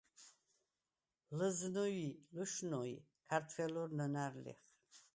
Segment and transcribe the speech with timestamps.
[1.37, 4.61] ლჷზნუ ი ლუშნუი̄ ქართველურ ნჷნა̈რ ლიხ.